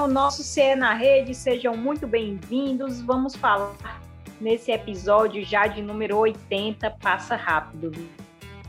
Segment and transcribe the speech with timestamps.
[0.00, 3.00] Que acompanham o nosso CE na Rede, sejam muito bem-vindos.
[3.02, 4.00] Vamos falar
[4.40, 7.92] nesse episódio já de número 80, passa rápido.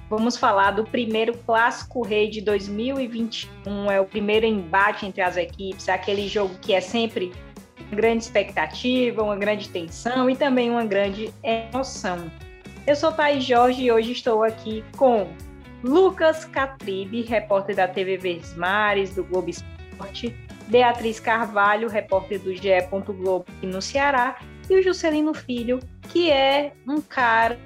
[0.10, 5.88] Vamos falar do primeiro Clássico Rei de 2021, é o primeiro embate entre as equipes,
[5.88, 7.32] aquele jogo que é sempre
[7.80, 12.30] uma grande expectativa, uma grande tensão e também uma grande emoção.
[12.86, 15.30] Eu sou Thaís Jorge e hoje estou aqui com
[15.82, 20.36] Lucas Catribe, repórter da TV Verdes Mares, do Globo Esporte,
[20.72, 22.70] Beatriz Carvalho, repórter do GE.
[23.06, 27.60] Globo no Ceará, e o Juscelino Filho, que é um cara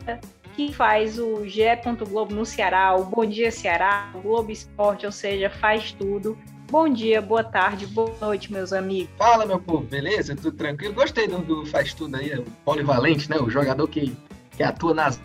[0.55, 1.65] que faz o GE.
[2.09, 6.35] Globo no Ceará, o Bom Dia Ceará, o Globo Esporte, ou seja, faz tudo.
[6.71, 9.13] Bom dia, boa tarde, boa noite, meus amigos.
[9.19, 10.35] Fala, meu povo, beleza?
[10.35, 10.95] Tudo tranquilo?
[10.95, 13.37] Gostei do, do faz tudo aí, o polivalente, né?
[13.37, 14.17] O jogador que,
[14.57, 15.21] que atua nas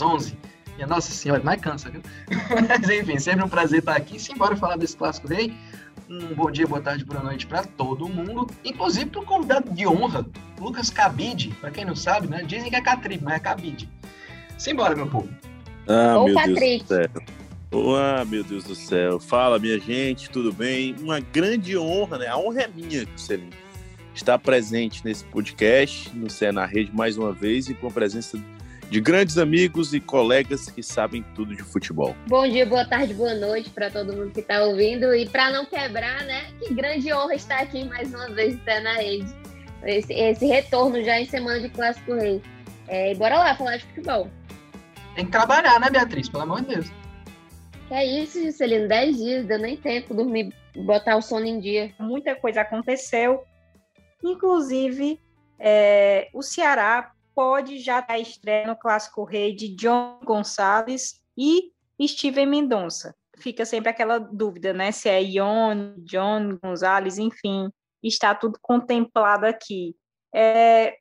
[0.00, 0.38] 11.
[0.76, 2.00] Minha Nossa Senhora, mais cansa, viu?
[2.68, 4.20] Mas enfim, sempre um prazer estar aqui.
[4.20, 5.52] Simbora falar desse clássico rei
[6.08, 9.86] um bom dia, boa tarde, boa noite para todo mundo, inclusive para o convidado de
[9.86, 10.26] honra,
[10.60, 11.48] Lucas Cabide.
[11.60, 12.42] Para quem não sabe, né?
[12.46, 13.88] Dizem que é Catribe, mas é Cabide.
[14.58, 15.28] Simbora, meu povo.
[15.88, 16.58] Ah, Ou meu Patrick.
[16.60, 17.96] Deus do céu.
[17.96, 19.20] Ah, meu Deus do céu.
[19.20, 20.94] Fala, minha gente, tudo bem?
[21.00, 22.28] Uma grande honra, né?
[22.28, 23.50] A honra é minha, Celino,
[24.14, 28.38] estar presente nesse podcast, no Cé na Rede, mais uma vez, e com a presença
[28.94, 32.14] de grandes amigos e colegas que sabem tudo de futebol.
[32.28, 35.12] Bom dia, boa tarde, boa noite para todo mundo que está ouvindo.
[35.12, 36.44] E para não quebrar, né?
[36.60, 39.26] Que grande honra estar aqui mais uma vez tá na rede.
[39.82, 42.40] Esse, esse, retorno já em semana de Clássico Rei.
[42.86, 44.30] É, e bora lá falar de futebol.
[45.16, 46.28] Tem que trabalhar, né, Beatriz?
[46.28, 46.86] Pelo amor de Deus.
[47.88, 48.86] Que é isso, Juscelino?
[48.86, 50.54] Dez dias, deu nem tempo dormir,
[50.86, 51.92] botar o sono em dia.
[51.98, 53.42] Muita coisa aconteceu.
[54.22, 55.18] Inclusive,
[55.58, 61.72] é, o Ceará pode já estar estreia no Clássico Rei de John Gonçalves e
[62.06, 63.14] Steven Mendonça.
[63.38, 64.92] Fica sempre aquela dúvida, né?
[64.92, 67.68] Se é Ion, John Gonzalez, enfim,
[68.02, 69.96] está tudo contemplado aqui.
[70.34, 70.96] É,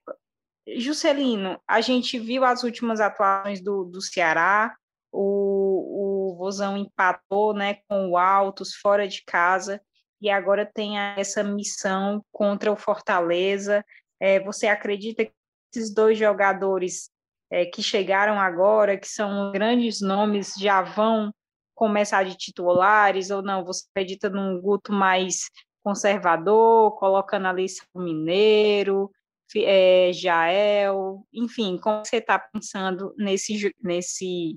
[0.78, 4.76] Juscelino, a gente viu as últimas atuações do, do Ceará,
[5.12, 9.82] o, o Vozão empatou né, com o Altos fora de casa,
[10.22, 13.84] e agora tem essa missão contra o Fortaleza.
[14.20, 15.34] É, você acredita que
[15.73, 17.09] esses dois jogadores
[17.51, 21.34] é, que chegaram agora, que são grandes nomes, já vão
[21.75, 23.66] começar de titulares ou não?
[23.66, 25.50] Você acredita num Guto mais
[25.84, 29.11] conservador, colocando ali o Mineiro,
[29.56, 34.55] é, Jael, enfim, como você está pensando nesse, nesse,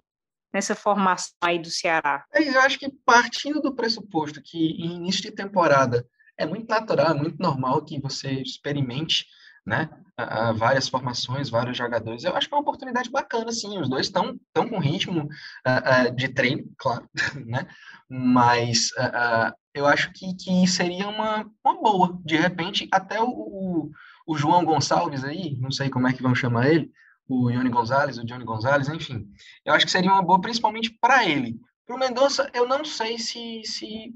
[0.53, 2.25] nessa formação aí do Ceará?
[2.33, 6.06] É, eu acho que partindo do pressuposto que em início de temporada
[6.38, 9.27] é muito natural, é muito normal que você experimente
[9.66, 9.91] né?
[10.16, 12.25] A, a várias formações, vários jogadores.
[12.25, 13.78] Eu acho que é uma oportunidade bacana, sim.
[13.78, 17.09] Os dois estão tão com ritmo uh, uh, de treino, claro,
[17.44, 17.66] né?
[18.09, 22.19] Mas uh, eu acho que, que seria uma, uma boa.
[22.25, 23.91] De repente, até o, o,
[24.27, 26.91] o, João Gonçalves aí, não sei como é que vão chamar ele,
[27.28, 29.28] o Ione Gonzalez, o Johnny Gonzalez, enfim.
[29.65, 31.59] Eu acho que seria uma boa, principalmente para ele.
[31.84, 34.15] Para o Mendonça, eu não sei se, se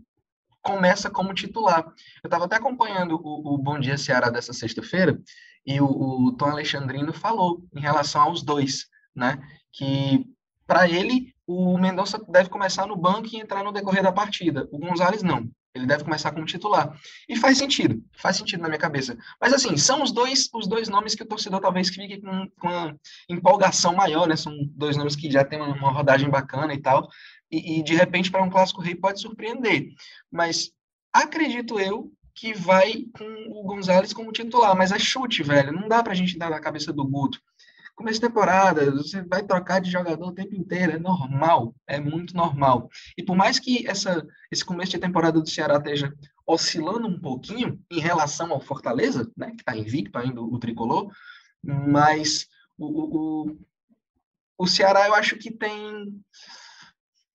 [0.63, 1.85] começa como titular.
[2.23, 5.21] Eu estava até acompanhando o, o, Bom Dia Ceará dessa sexta-feira
[5.67, 9.39] e o, o, Tom Alexandrino falou em relação aos dois, né?
[9.73, 10.25] Que
[10.67, 14.69] para ele o Mendonça deve começar no banco e entrar no decorrer da partida.
[14.71, 15.51] O Gonzalez não.
[15.73, 16.97] Ele deve começar como titular.
[17.29, 19.17] E faz sentido, faz sentido na minha cabeça.
[19.41, 22.69] Mas assim, são os dois os dois nomes que o torcedor talvez fique com, com
[22.69, 22.97] uma
[23.29, 24.37] empolgação maior, né?
[24.37, 27.09] São dois nomes que já tem uma, uma rodagem bacana e tal
[27.51, 29.89] e, e de repente para um clássico rei pode surpreender.
[30.31, 30.73] Mas
[31.13, 35.73] acredito eu que vai com o Gonzalez como titular, mas é chute, velho.
[35.73, 37.41] Não dá para a gente dar na cabeça do Guto.
[37.95, 42.35] Começo de temporada, você vai trocar de jogador o tempo inteiro, é normal, é muito
[42.35, 42.89] normal.
[43.15, 46.11] E por mais que essa, esse começo de temporada do Ceará esteja
[46.47, 51.13] oscilando um pouquinho em relação ao Fortaleza, né, que está invicto ainda o tricolor,
[51.63, 52.47] mas
[52.79, 53.59] o, o,
[54.57, 56.19] o Ceará eu acho que tem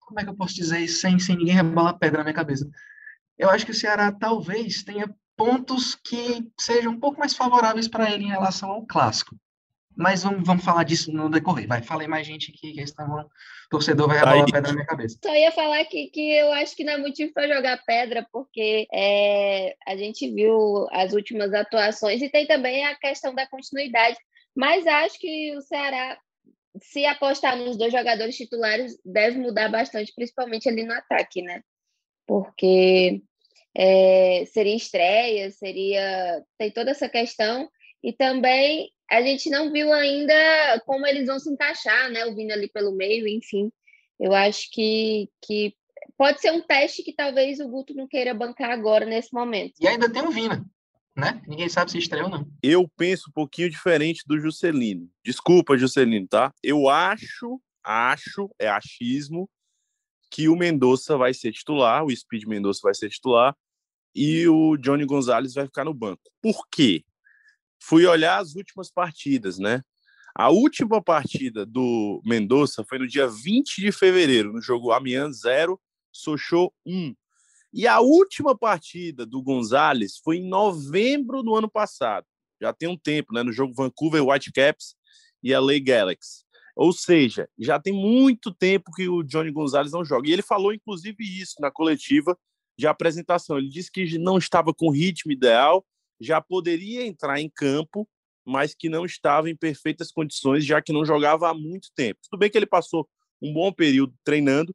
[0.06, 2.70] como é que eu posso dizer isso sem, sem ninguém rebolar pedra na minha cabeça?
[3.38, 8.10] Eu acho que o Ceará talvez tenha pontos que sejam um pouco mais favoráveis para
[8.10, 9.36] ele em relação ao clássico.
[9.98, 11.68] mas vamos, vamos falar disso no decorrer.
[11.68, 13.30] Vai, falei mais gente aqui, que senão o
[13.70, 15.18] torcedor vai rebolar pedra na minha cabeça.
[15.24, 18.88] Só ia falar que, que eu acho que não é motivo para jogar pedra, porque
[18.94, 24.18] é, a gente viu as últimas atuações e tem também a questão da continuidade.
[24.56, 26.18] Mas acho que o Ceará,
[26.82, 31.62] se apostar nos dois jogadores titulares, deve mudar bastante, principalmente ali no ataque, né?
[32.26, 33.22] Porque
[33.76, 36.44] é, seria estreia, seria.
[36.58, 37.70] Tem toda essa questão.
[38.04, 40.34] E também a gente não viu ainda
[40.86, 42.26] como eles vão se encaixar, né?
[42.26, 43.72] O Vini ali pelo meio, enfim.
[44.20, 45.76] Eu acho que, que
[46.18, 49.74] pode ser um teste que talvez o Guto não queira bancar agora, nesse momento.
[49.80, 50.66] E ainda tem o Vina,
[51.16, 51.42] né?
[51.48, 52.48] Ninguém sabe se estreia ou não.
[52.62, 55.10] Eu penso um pouquinho diferente do Juscelino.
[55.24, 56.54] Desculpa, Juscelino, tá?
[56.62, 59.50] Eu acho, acho, é achismo,
[60.30, 63.56] que o Mendonça vai ser titular, o Speed Mendonça vai ser titular,
[64.14, 66.22] e o Johnny Gonzalez vai ficar no banco.
[66.42, 67.04] Por quê?
[67.88, 69.82] fui olhar as últimas partidas, né?
[70.34, 75.80] A última partida do Mendonça foi no dia 20 de fevereiro, no jogo Amiens 0,
[76.12, 77.16] Sochô 1.
[77.76, 82.26] E a última partida do Gonzalez foi em novembro do ano passado.
[82.62, 83.44] Já tem um tempo, né?
[83.44, 84.96] No jogo Vancouver Whitecaps
[85.44, 86.46] e LA Galaxy.
[86.74, 90.30] Ou seja, já tem muito tempo que o Johnny Gonzalez não joga.
[90.30, 92.38] E ele falou, inclusive, isso na coletiva
[92.80, 93.58] de apresentação.
[93.58, 95.86] Ele disse que não estava com o ritmo ideal,
[96.18, 98.08] já poderia entrar em campo,
[98.46, 102.22] mas que não estava em perfeitas condições, já que não jogava há muito tempo.
[102.30, 103.06] Tudo bem que ele passou
[103.42, 104.74] um bom período treinando,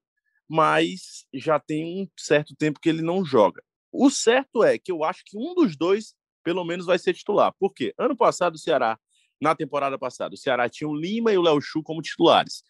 [0.51, 3.63] mas já tem um certo tempo que ele não joga.
[3.93, 7.53] O certo é que eu acho que um dos dois, pelo menos, vai ser titular.
[7.59, 7.95] Por quê?
[7.97, 8.99] Ano passado, o Ceará,
[9.41, 12.63] na temporada passada, o Ceará tinha o Lima e o Léo Chu como titulares.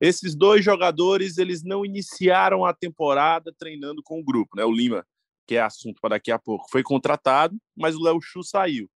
[0.00, 4.64] Esses dois jogadores, eles não iniciaram a temporada treinando com o grupo, né?
[4.64, 5.06] O Lima
[5.46, 8.90] que é assunto para daqui a pouco, foi contratado, mas o Léo Chu saiu.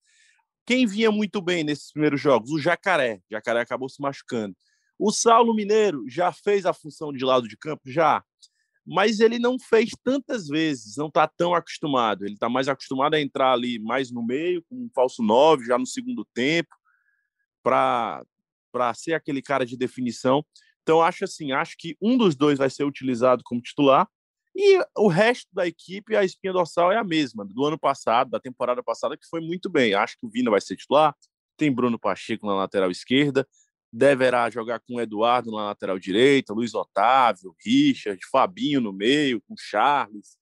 [0.66, 2.52] Quem vinha muito bem nesses primeiros jogos?
[2.52, 3.22] O Jacaré.
[3.30, 4.56] O Jacaré acabou se machucando.
[5.00, 7.84] O Saulo Mineiro já fez a função de lado de campo?
[7.86, 8.24] Já.
[8.90, 12.24] Mas ele não fez tantas vezes, não está tão acostumado.
[12.24, 15.78] Ele está mais acostumado a entrar ali mais no meio, com um falso 9, já
[15.78, 16.74] no segundo tempo,
[17.62, 18.24] para
[18.96, 20.46] ser aquele cara de definição.
[20.84, 24.08] Então, acho assim, acho que um dos dois vai ser utilizado como titular
[24.56, 28.40] e o resto da equipe, a espinha dorsal é a mesma, do ano passado, da
[28.40, 29.94] temporada passada, que foi muito bem.
[29.94, 31.14] Acho que o Vina vai ser titular,
[31.58, 33.46] tem Bruno Pacheco na lateral esquerda,
[33.98, 39.56] deverá jogar com o Eduardo na lateral direita, Luiz Otávio, Richard, Fabinho no meio, com
[39.58, 40.38] Charles,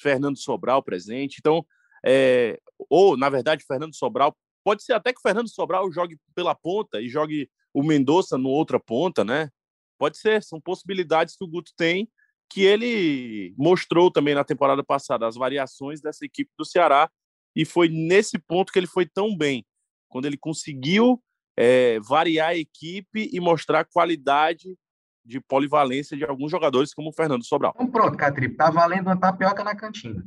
[0.00, 1.36] Fernando Sobral presente.
[1.40, 1.66] Então,
[2.06, 2.58] é,
[2.88, 7.00] ou, na verdade, Fernando Sobral, pode ser até que o Fernando Sobral jogue pela ponta
[7.00, 9.50] e jogue o Mendonça no outra ponta, né?
[9.98, 12.08] Pode ser, são possibilidades que o Guto tem
[12.52, 17.10] que ele mostrou também na temporada passada as variações dessa equipe do Ceará
[17.56, 19.64] e foi nesse ponto que ele foi tão bem,
[20.06, 21.18] quando ele conseguiu
[21.56, 24.76] é, variar a equipe e mostrar qualidade
[25.24, 27.72] de polivalência de alguns jogadores, como o Fernando Sobral.
[27.74, 30.24] Então pronto, Catripe, tá valendo uma tapioca na cantina.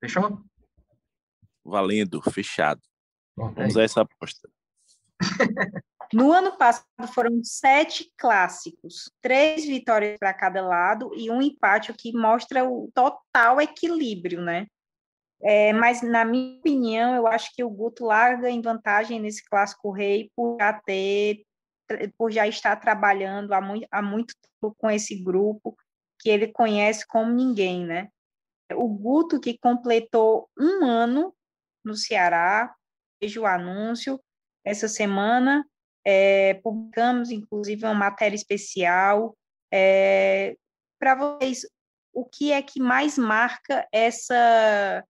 [0.00, 0.40] Fechou?
[1.64, 2.80] Valendo, fechado.
[3.36, 4.48] Bom, Vamos usar essa aposta.
[6.12, 11.94] No ano passado foram sete clássicos, três vitórias para cada lado e um empate, o
[11.94, 14.66] que mostra o total equilíbrio, né?
[15.44, 19.90] É, mas, na minha opinião, eu acho que o Guto larga em vantagem nesse clássico
[19.90, 21.44] rei por já ter,
[22.16, 25.76] por já estar trabalhando há muito, há muito tempo com esse grupo
[26.18, 28.08] que ele conhece como ninguém, né?
[28.72, 31.34] O Guto que completou um ano
[31.84, 32.74] no Ceará,
[33.20, 34.18] vejo o anúncio
[34.64, 35.62] essa semana,
[36.06, 39.36] é, publicamos, inclusive, uma matéria especial
[39.70, 40.56] é,
[40.98, 41.66] para vocês.
[42.14, 45.04] O que é que mais marca essa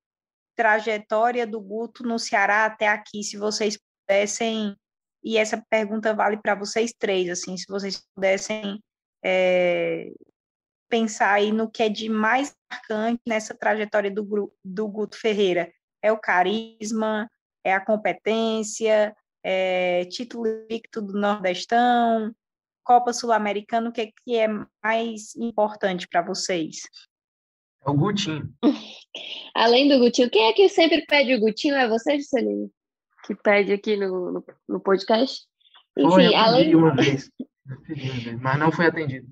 [0.56, 3.23] trajetória do Guto no Ceará até aqui?
[3.23, 4.76] Se vocês pudessem,
[5.23, 8.80] e essa pergunta vale para vocês três, assim, se vocês pudessem
[9.25, 10.12] é,
[10.88, 15.73] pensar aí no que é de mais marcante nessa trajetória do, do Guto Ferreira.
[16.02, 17.28] É o carisma,
[17.64, 22.34] é a competência, é, título invicto do Nordestão,
[22.84, 24.46] Copa Sul-Americana, o que é, que é
[24.82, 26.82] mais importante para vocês?
[27.87, 28.52] É o Gutinho.
[29.54, 31.75] Além do Gutinho, quem é que sempre pede o Gutinho?
[31.76, 32.71] É você, Juscelino?
[33.25, 35.44] Que pede aqui no, no, no podcast?
[35.97, 36.75] Enfim, foi, eu além...
[36.75, 37.30] uma vez,
[38.40, 39.26] mas não foi atendido.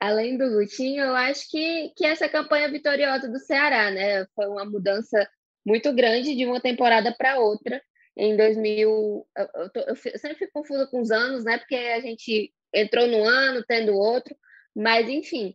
[0.00, 4.26] Além do Gutinho, eu acho que, que essa campanha vitoriosa do Ceará, né?
[4.34, 5.26] Foi uma mudança
[5.64, 7.80] muito grande de uma temporada para outra
[8.16, 9.26] em 2000.
[9.54, 11.58] Eu, tô, eu, sempre fico confusa com os anos, né?
[11.58, 14.36] Porque a gente entrou no ano, tendo outro,
[14.74, 15.54] mas enfim.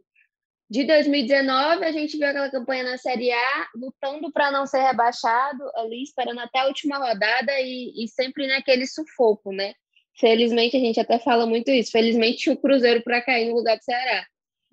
[0.72, 5.70] De 2019, a gente viu aquela campanha na Série A, lutando para não ser rebaixado,
[5.76, 9.74] ali esperando até a última rodada e, e sempre naquele sufoco, né?
[10.18, 11.92] Felizmente, a gente até fala muito isso.
[11.92, 14.26] Felizmente, o Cruzeiro para cair no lugar do Ceará.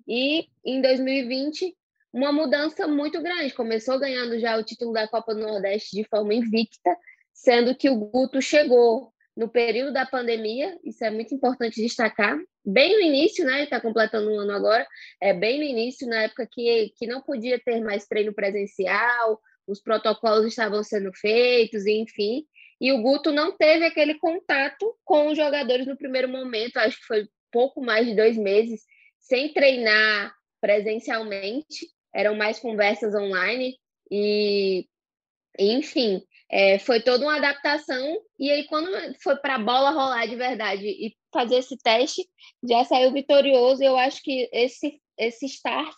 [0.07, 1.75] E em 2020,
[2.13, 3.53] uma mudança muito grande.
[3.53, 6.95] Começou ganhando já o título da Copa do Nordeste de forma invicta,
[7.33, 12.97] sendo que o Guto chegou no período da pandemia, isso é muito importante destacar, bem
[12.97, 13.53] no início, né?
[13.53, 14.85] Ele está completando um ano agora,
[15.21, 19.81] é bem no início, na época que, que não podia ter mais treino presencial, os
[19.81, 22.43] protocolos estavam sendo feitos, enfim.
[22.81, 27.05] E o Guto não teve aquele contato com os jogadores no primeiro momento, acho que
[27.05, 28.81] foi pouco mais de dois meses,
[29.21, 33.77] sem treinar presencialmente, eram mais conversas online,
[34.11, 34.85] e
[35.57, 38.19] enfim, é, foi toda uma adaptação.
[38.39, 38.89] E aí, quando
[39.21, 42.27] foi para a bola rolar de verdade e fazer esse teste,
[42.63, 43.83] já saiu vitorioso.
[43.83, 45.95] Eu acho que esse, esse start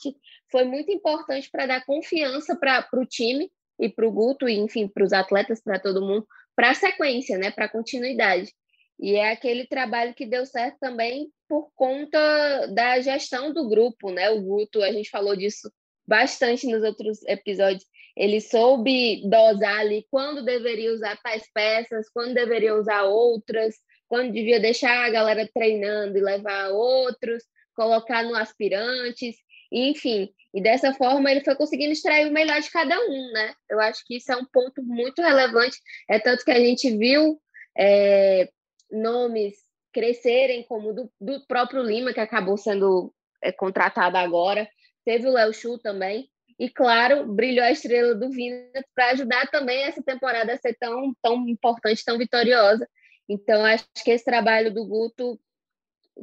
[0.52, 4.88] foi muito importante para dar confiança para o time e para o Guto, e enfim,
[4.88, 8.54] para os atletas, para todo mundo, para a sequência, né, para a continuidade.
[9.00, 14.30] E é aquele trabalho que deu certo também por conta da gestão do grupo, né?
[14.30, 15.72] O Guto, a gente falou disso
[16.06, 17.84] bastante nos outros episódios,
[18.22, 23.74] ele soube dosar ali quando deveria usar tais peças, quando deveria usar outras,
[24.08, 27.44] quando devia deixar a galera treinando e levar outros,
[27.76, 29.38] colocar no aspirantes,
[29.72, 30.32] enfim.
[30.54, 33.56] E dessa forma ele foi conseguindo extrair o melhor de cada um, né?
[33.68, 35.80] Eu acho que isso é um ponto muito relevante.
[36.08, 37.42] É tanto que a gente viu
[37.76, 38.48] é,
[38.92, 39.56] nomes
[39.92, 43.12] crescerem, como do, do próprio Lima, que acabou sendo
[43.42, 44.70] é, contratado agora.
[45.04, 46.30] Teve o Léo Chu também,
[46.62, 51.12] e, claro, brilhou a estrela do Vina para ajudar também essa temporada a ser tão,
[51.20, 52.88] tão importante, tão vitoriosa.
[53.28, 55.42] Então, acho que esse trabalho do Guto,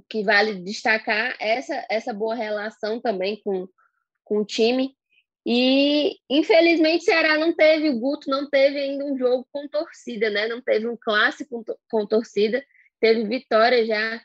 [0.09, 3.67] que vale destacar, essa, essa boa relação também com,
[4.23, 4.95] com o time.
[5.45, 10.47] E, infelizmente, Ceará não teve, o Guto não teve ainda um jogo com torcida, né?
[10.47, 12.65] Não teve um clássico com torcida.
[13.01, 14.23] Teve vitória já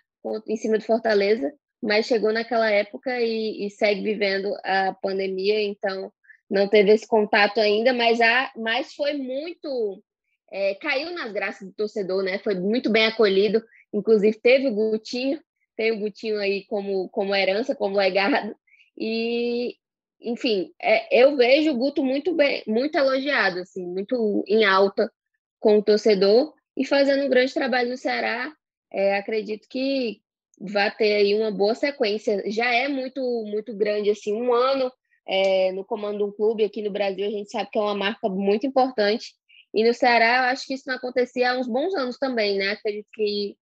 [0.47, 1.51] em cima do Fortaleza,
[1.83, 6.11] mas chegou naquela época e, e, segue vivendo a pandemia, então
[6.49, 10.01] não teve esse contato ainda, mas, a, mas foi muito.
[10.49, 12.39] É, caiu nas graças do torcedor, né?
[12.39, 13.61] Foi muito bem acolhido.
[13.91, 15.41] Inclusive, teve o Gutinho,
[15.75, 18.55] tem o Gutinho aí como, como herança, como legado.
[18.97, 19.75] E,
[20.21, 25.11] enfim, é, eu vejo o Guto muito bem, muito elogiado, assim, muito em alta
[25.59, 28.53] com o torcedor e fazendo um grande trabalho no Ceará.
[28.91, 30.21] É, acredito que,
[30.65, 32.41] vai ter aí uma boa sequência.
[32.49, 34.89] Já é muito, muito grande, assim, um ano
[35.27, 37.95] é, no comando de um clube aqui no Brasil, a gente sabe que é uma
[37.95, 39.33] marca muito importante.
[39.73, 42.71] E no Ceará, eu acho que isso não acontecia há uns bons anos também, né?
[42.71, 43.57] Acredito que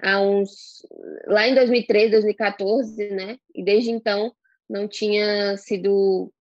[0.00, 0.86] há uns.
[1.26, 3.36] lá em 2013, 2014, né?
[3.54, 4.32] E desde então
[4.68, 6.32] não tinha sido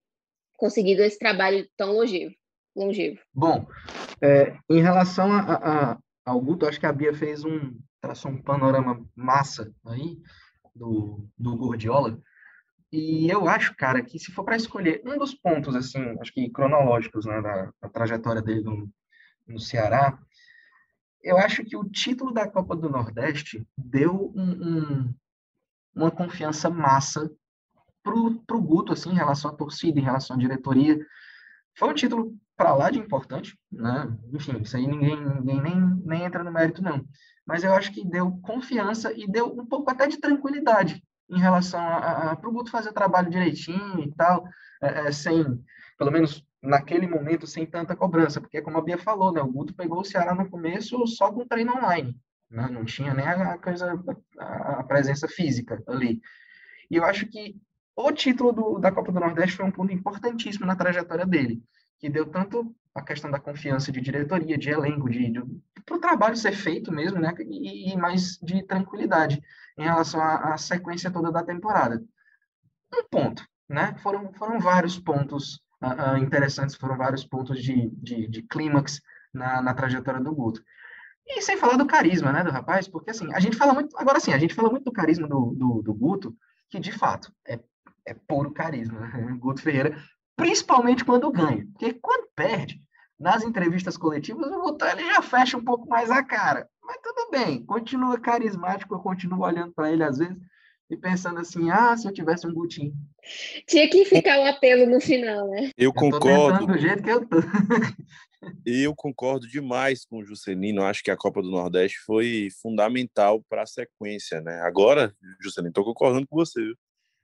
[0.57, 2.35] conseguido esse trabalho tão longevo.
[2.75, 3.19] longevo.
[3.33, 3.65] Bom,
[4.21, 8.41] é, em relação a, a, ao Guto, acho que a Bia fez um, traçou um
[8.41, 10.21] panorama massa aí
[10.75, 12.21] do, do Gordiola.
[12.91, 16.49] E eu acho, cara, que se for para escolher um dos pontos, assim, acho que
[16.49, 18.91] cronológicos, né, da, da trajetória dele no,
[19.47, 20.19] no Ceará,
[21.23, 25.15] eu acho que o título da Copa do Nordeste deu um, um,
[25.95, 27.31] uma confiança massa
[28.03, 30.99] pro, pro Guto, assim, em relação à torcida, em relação à diretoria.
[31.77, 34.15] Foi um título para lá de importante, né?
[34.33, 37.03] Enfim, isso aí ninguém, ninguém nem, nem entra no mérito, não
[37.45, 41.79] mas eu acho que deu confiança e deu um pouco até de tranquilidade em relação
[41.81, 44.45] a, para o Guto fazer o trabalho direitinho e tal,
[44.81, 45.43] é, é, sem,
[45.97, 49.73] pelo menos naquele momento, sem tanta cobrança, porque como a Bia falou, né, o Guto
[49.73, 52.15] pegou o Ceará no começo só com treino online,
[52.49, 54.01] né, não tinha nem a, coisa,
[54.37, 56.21] a, presença física ali.
[56.89, 57.55] E eu acho que
[57.95, 61.61] o título do, da Copa do Nordeste foi um ponto importantíssimo na trajetória dele,
[61.99, 65.41] que deu tanto a questão da confiança de diretoria, de elenco, de, de
[65.85, 67.33] para o trabalho ser feito mesmo, né?
[67.39, 69.41] E, e, mais de tranquilidade
[69.77, 72.03] em relação à, à, sequência toda da temporada.
[72.93, 73.95] Um ponto, né?
[74.01, 79.01] Foram, foram vários pontos uh, uh, interessantes, foram vários pontos de, de, de clímax
[79.33, 80.61] na, na trajetória do Guto.
[81.25, 84.19] E sem falar do carisma, né, do rapaz, porque assim, a gente fala muito, agora
[84.19, 86.35] sim, a gente fala muito do carisma do, do, do Guto,
[86.69, 87.59] que de fato é,
[88.05, 89.37] é puro carisma, né?
[89.39, 89.97] Guto Ferreira,
[90.35, 92.81] principalmente quando ganha, porque quando perde,
[93.23, 96.67] nas entrevistas coletivas, o Guto ele já fecha um pouco mais a cara.
[96.83, 100.37] Mas tudo bem, continua carismático, eu continuo olhando para ele às vezes
[100.89, 102.93] e pensando assim, ah, se eu tivesse um Gutinho.
[103.65, 105.71] Tinha que ficar o um apelo no final, né?
[105.77, 106.67] Eu, eu concordo.
[106.67, 107.37] do jeito que eu tô.
[108.65, 110.83] eu concordo demais com o Juscelino.
[110.83, 114.59] Acho que a Copa do Nordeste foi fundamental para a sequência, né?
[114.63, 116.61] Agora, Juscelino, estou concordando com você.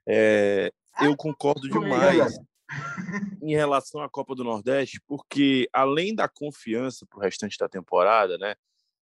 [0.08, 2.40] É, eu concordo demais
[3.42, 8.38] em relação à Copa do Nordeste, porque além da confiança para o restante da temporada,
[8.38, 8.56] né?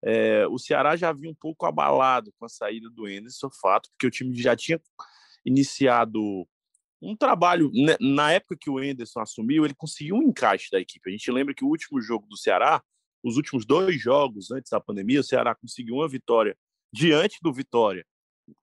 [0.03, 4.05] É, o Ceará já havia um pouco abalado com a saída do Enderson, fato, porque
[4.05, 4.79] o time já tinha
[5.43, 6.47] iniciado
[7.01, 7.71] um trabalho.
[7.73, 11.09] Né, na época que o Enderson assumiu, ele conseguiu um encaixe da equipe.
[11.09, 12.83] A gente lembra que o último jogo do Ceará,
[13.23, 16.55] os últimos dois jogos antes da pandemia, o Ceará conseguiu uma vitória
[16.93, 18.05] diante do Vitória,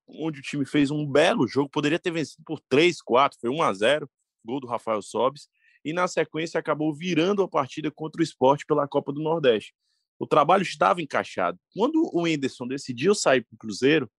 [0.06, 3.62] onde o time fez um belo jogo, poderia ter vencido por 3, 4, foi 1
[3.62, 4.10] a 0
[4.44, 5.48] gol do Rafael Sobis,
[5.84, 9.74] e na sequência acabou virando a partida contra o esporte pela Copa do Nordeste.
[10.18, 11.58] O trabalho estava encaixado.
[11.74, 14.10] Quando o Enderson decidiu sair para o Cruzeiro,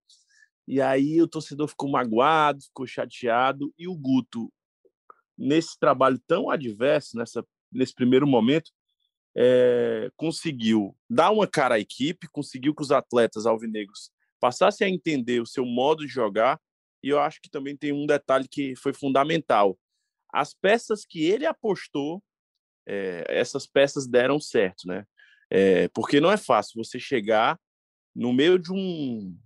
[0.68, 4.52] e aí o torcedor ficou magoado, ficou chateado, e o Guto,
[5.38, 8.72] nesse trabalho tão adverso, nessa, nesse primeiro momento,
[9.36, 15.42] é, conseguiu dar uma cara à equipe, conseguiu que os atletas alvinegros passassem a entender
[15.42, 16.60] o seu modo de jogar,
[17.02, 19.78] e eu acho que também tem um detalhe que foi fundamental.
[20.34, 22.24] As peças que ele apostou,
[22.88, 25.06] é, essas peças deram certo, né?
[25.50, 27.60] É, porque não é fácil você chegar
[28.16, 29.38] no meio de um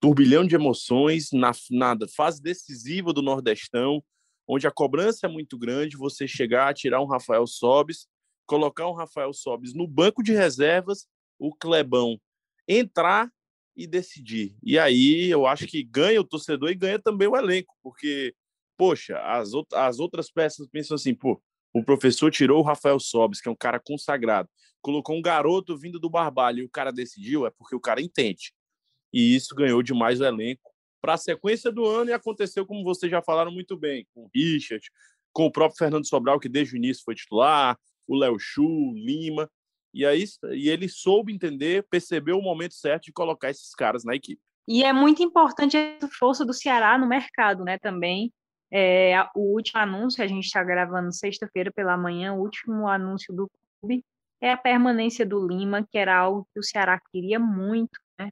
[0.00, 4.02] turbilhão de emoções, na, na fase decisiva do Nordestão,
[4.46, 8.06] onde a cobrança é muito grande, você chegar tirar um Rafael Sobes,
[8.46, 11.06] colocar um Rafael Sobes no banco de reservas,
[11.38, 12.20] o Clebão
[12.68, 13.30] entrar
[13.76, 14.56] e decidir.
[14.62, 18.34] E aí eu acho que ganha o torcedor e ganha também o elenco, porque,
[18.76, 21.40] poxa, as, as outras peças pensam assim, pô,
[21.72, 24.48] o professor tirou o Rafael Sobes, que é um cara consagrado,
[24.80, 28.52] colocou um garoto vindo do Barbalho e o cara decidiu, é porque o cara entende.
[29.12, 33.10] E isso ganhou demais o elenco para a sequência do ano e aconteceu como vocês
[33.10, 34.84] já falaram muito bem, com o Richard,
[35.32, 39.50] com o próprio Fernando Sobral, que desde o início foi titular, o Léo Chu, Lima.
[39.92, 44.14] E aí e ele soube entender, percebeu o momento certo de colocar esses caras na
[44.14, 44.40] equipe.
[44.66, 48.32] E é muito importante a força do Ceará no mercado, né, também.
[48.76, 53.48] É, o último anúncio, a gente está gravando sexta-feira pela manhã, o último anúncio do
[53.80, 54.04] clube
[54.40, 58.30] é a permanência do Lima, que era algo que o Ceará queria muito, né?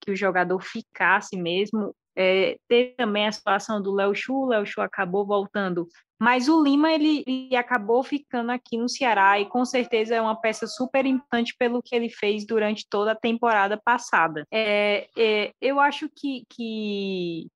[0.00, 1.94] que o jogador ficasse mesmo.
[2.16, 5.86] É, teve também a situação do Léo Chu, o Léo Chu acabou voltando,
[6.18, 10.40] mas o Lima ele, ele, acabou ficando aqui no Ceará e com certeza é uma
[10.40, 14.46] peça super importante pelo que ele fez durante toda a temporada passada.
[14.50, 17.48] É, é, eu acho que, que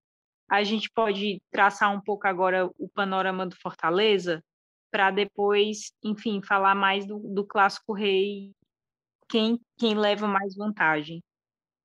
[0.49, 4.43] a gente pode traçar um pouco agora o panorama do Fortaleza,
[4.91, 8.53] para depois, enfim, falar mais do, do clássico rei,
[9.29, 11.23] quem, quem leva mais vantagem.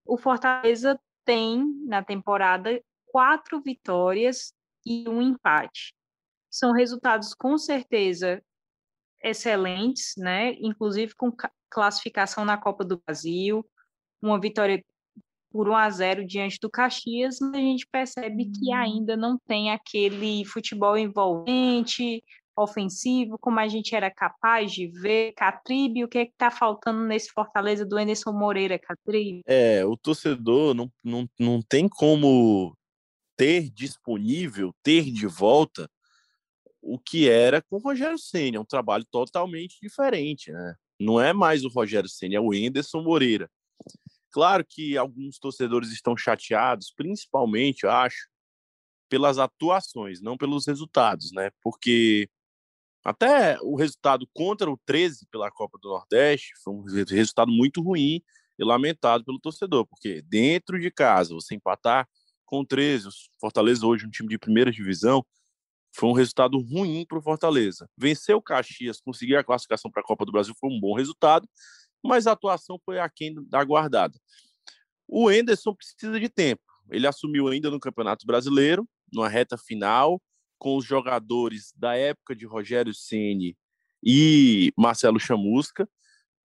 [0.06, 4.54] O Fortaleza tem na temporada quatro vitórias
[4.86, 5.94] e um empate.
[6.50, 8.42] São resultados com certeza
[9.22, 10.54] excelentes, né?
[10.54, 11.32] Inclusive com
[11.70, 13.66] classificação na Copa do Brasil,
[14.22, 14.84] uma vitória
[15.54, 18.76] por 1 a 0 diante do Caxias, mas a gente percebe que uhum.
[18.76, 22.24] ainda não tem aquele futebol envolvente,
[22.58, 25.34] ofensivo, como a gente era capaz de ver.
[25.34, 29.42] Catribe, o que é está faltando nesse Fortaleza do Anderson Moreira, Catribe?
[29.46, 32.76] É, o torcedor não, não, não tem como
[33.38, 35.88] ter disponível, ter de volta
[36.82, 40.76] o que era com o Rogério Senna, é um trabalho totalmente diferente, né?
[41.00, 43.50] Não é mais o Rogério Senna, é o Anderson Moreira.
[44.34, 48.28] Claro que alguns torcedores estão chateados, principalmente, eu acho,
[49.08, 51.52] pelas atuações, não pelos resultados, né?
[51.62, 52.28] Porque
[53.06, 58.24] até o resultado contra o 13 pela Copa do Nordeste foi um resultado muito ruim
[58.58, 62.08] e lamentado pelo torcedor, porque dentro de casa, você empatar
[62.44, 65.24] com o 13, o Fortaleza hoje um time de primeira divisão,
[65.96, 67.88] foi um resultado ruim para o Fortaleza.
[67.96, 71.48] Vencer o Caxias, conseguir a classificação para a Copa do Brasil foi um bom resultado,
[72.04, 74.20] mas a atuação foi aquém da aguardada.
[75.08, 76.62] O Enderson precisa de tempo.
[76.90, 80.22] Ele assumiu ainda no Campeonato Brasileiro, numa reta final,
[80.58, 83.58] com os jogadores da época de Rogério Ceni
[84.04, 85.88] e Marcelo Chamusca,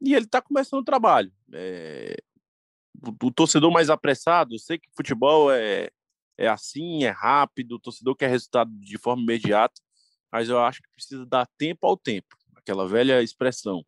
[0.00, 1.32] e ele está começando o trabalho.
[1.52, 2.16] É...
[3.00, 5.88] O, o, torcedor mais apressado, eu sei que futebol é,
[6.36, 9.80] é assim, é rápido, o torcedor quer resultado de forma imediata,
[10.32, 13.84] mas eu acho que precisa dar tempo ao tempo, aquela velha expressão.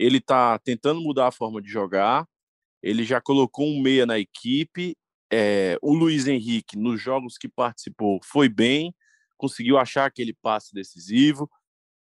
[0.00, 2.26] Ele está tentando mudar a forma de jogar,
[2.82, 4.96] ele já colocou um meia na equipe,
[5.30, 8.94] é, o Luiz Henrique, nos jogos que participou, foi bem,
[9.36, 11.50] conseguiu achar aquele passe decisivo.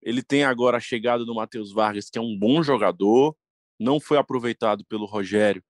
[0.01, 3.35] Ele tem agora a chegada do Matheus Vargas, que é um bom jogador,
[3.77, 5.61] não foi aproveitado pelo Rogério,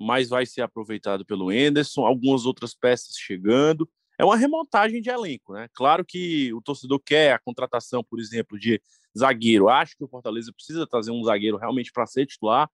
[0.00, 3.86] mas vai ser aproveitado pelo Enderson, algumas outras peças chegando.
[4.18, 5.68] É uma remontagem de elenco, né?
[5.74, 8.80] Claro que o torcedor quer a contratação, por exemplo, de
[9.16, 9.68] zagueiro.
[9.68, 12.70] Acho que o Fortaleza precisa trazer um zagueiro realmente para ser titular,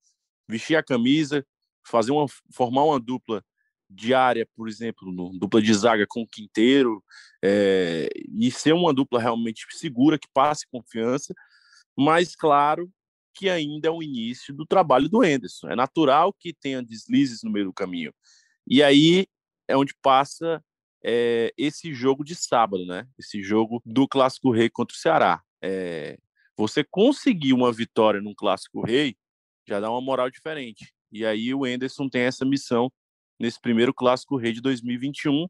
[0.49, 1.45] vestir a camisa,
[1.85, 3.45] fazer uma formar uma dupla
[3.95, 7.05] diária, por exemplo, no, dupla de zaga com o Quinteiro,
[7.45, 11.35] é, e ser uma dupla realmente segura, que passe confiança,
[11.97, 12.91] mas, claro,
[13.35, 15.69] que ainda é o início do trabalho do Enderson.
[15.69, 18.13] É natural que tenha deslizes no meio do caminho.
[18.67, 19.27] E aí
[19.69, 20.63] é onde passa
[21.05, 23.07] é, esse jogo de sábado, né?
[23.19, 25.43] Esse jogo do Clássico Rei contra o Ceará.
[25.63, 26.19] É,
[26.57, 29.17] você conseguir uma vitória num Clássico Rei
[29.67, 30.93] já dá uma moral diferente.
[31.11, 32.91] E aí o Enderson tem essa missão
[33.39, 35.47] nesse primeiro Clássico Rei de 2021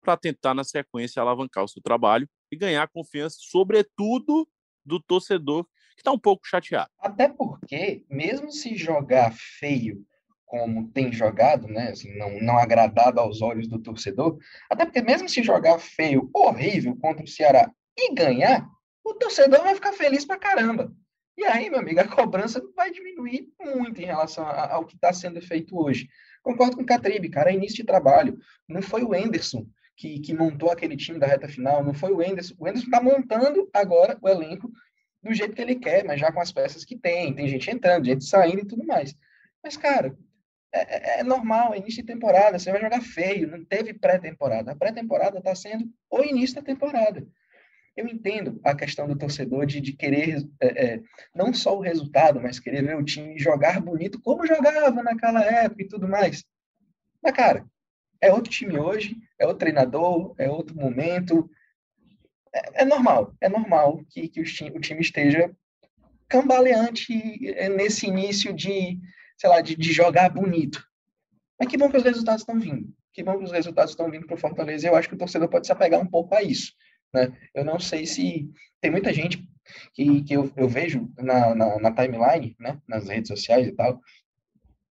[0.00, 4.48] para tentar, na sequência, alavancar o seu trabalho e ganhar confiança, sobretudo
[4.84, 6.90] do torcedor que está um pouco chateado.
[6.98, 10.04] Até porque, mesmo se jogar feio
[10.52, 14.38] como tem jogado, né, assim, não, não agradado aos olhos do torcedor,
[14.68, 18.68] até porque mesmo se jogar feio, horrível contra o Ceará e ganhar,
[19.02, 20.92] o torcedor vai ficar feliz pra caramba.
[21.38, 25.40] E aí, meu amigo, a cobrança vai diminuir muito em relação ao que está sendo
[25.40, 26.06] feito hoje.
[26.42, 28.38] Concordo com o Catribe, cara, é início de trabalho.
[28.68, 32.22] Não foi o Enderson que, que montou aquele time da reta final, não foi o
[32.22, 32.54] Enderson.
[32.58, 34.70] O Enderson está montando agora o elenco
[35.22, 37.32] do jeito que ele quer, mas já com as peças que tem.
[37.32, 39.16] Tem gente entrando, gente saindo e tudo mais.
[39.64, 40.14] Mas, cara,
[40.72, 44.72] é, é, é, normal, é início de temporada, você vai jogar feio, não teve pré-temporada.
[44.72, 47.26] A pré-temporada está sendo o início da temporada.
[47.94, 51.00] Eu entendo a questão do torcedor de, de querer é, é,
[51.34, 55.82] não só o resultado, mas querer ver o time jogar bonito como jogava naquela época
[55.82, 56.42] e tudo mais.
[57.22, 57.66] Mas, cara,
[58.18, 61.50] é outro time hoje, é outro treinador, é outro momento.
[62.54, 65.54] É, é normal, é normal que, que o, time, o time esteja
[66.28, 67.12] cambaleante
[67.76, 68.98] nesse início de,
[69.38, 70.84] sei lá, de, de jogar bonito.
[71.58, 72.92] Mas que bom que os resultados estão vindo.
[73.12, 74.88] Que bom que os resultados estão vindo para o Fortaleza.
[74.88, 76.72] Eu acho que o torcedor pode se apegar um pouco a isso.
[77.14, 77.32] Né?
[77.54, 78.50] Eu não sei se.
[78.80, 79.46] Tem muita gente
[79.94, 82.80] que, que eu, eu vejo na, na, na, timeline, né?
[82.88, 84.00] nas redes sociais e tal.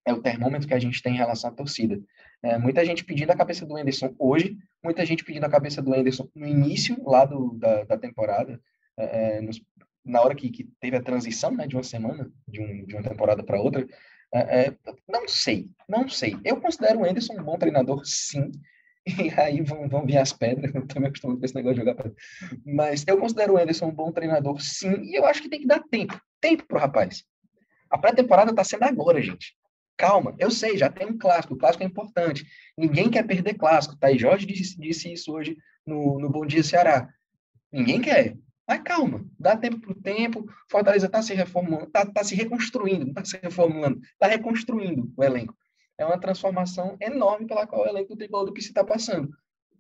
[0.06, 2.00] É o termômetro que a gente tem em relação à torcida.
[2.44, 5.94] É, muita gente pedindo a cabeça do Anderson hoje, muita gente pedindo a cabeça do
[5.94, 8.60] Anderson no início lá do, da, da temporada,
[8.98, 9.62] é, é nos,
[10.04, 13.04] na hora que, que, teve a transição né, de uma semana, de, um, de uma
[13.04, 13.88] temporada para outra.
[14.34, 16.38] É, é, não sei, não sei.
[16.44, 18.52] Eu considero o Anderson um bom treinador, sim.
[19.04, 21.80] E aí vão, vão vir as pedras, eu tô me acostumando com esse negócio de
[21.82, 22.16] jogar pedra.
[22.64, 25.68] Mas eu considero o Anderson um bom treinador, sim, e eu acho que tem que
[25.68, 26.20] dar tempo.
[26.40, 27.24] Tempo pro rapaz.
[27.90, 29.56] A pré-temporada tá sendo agora, gente.
[29.98, 32.46] Calma, eu sei, já tem um clássico, o clássico é importante.
[32.78, 34.12] Ninguém quer perder clássico, tá?
[34.12, 37.10] E Jorge disse, disse isso hoje no, no Bom Dia Ceará.
[37.72, 38.36] Ninguém quer.
[38.72, 40.50] Mas calma, dá tempo pro tempo.
[40.70, 45.22] Fortaleza tá se reformulando, tá, tá se reconstruindo, não tá se reformulando, tá reconstruindo o
[45.22, 45.54] elenco.
[45.98, 49.30] É uma transformação enorme pela qual o elenco do Tricolor do está passando.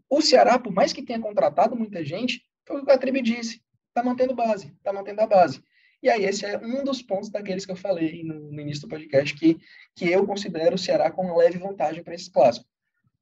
[0.09, 3.61] O Ceará, por mais que tenha contratado muita gente, foi o que a Tribe disse,
[3.87, 5.63] está mantendo base, está mantendo a base.
[6.03, 8.89] E aí, esse é um dos pontos daqueles que eu falei no, no início do
[8.89, 9.57] podcast, que,
[9.95, 12.67] que eu considero o Ceará com leve vantagem para esse clássico.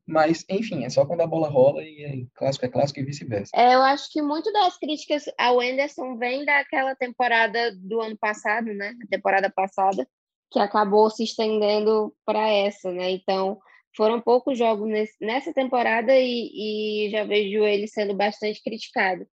[0.09, 3.51] Mas, enfim, é só quando a bola rola e é, clássico é clássico e vice-versa.
[3.55, 8.73] É, eu acho que muito das críticas ao Anderson vem daquela temporada do ano passado,
[8.73, 8.95] né?
[9.03, 10.07] A temporada passada,
[10.51, 13.11] que acabou se estendendo para essa, né?
[13.11, 13.59] Então,
[13.95, 19.27] foram poucos jogos nesse, nessa temporada e, e, já vejo ele sendo bastante criticado.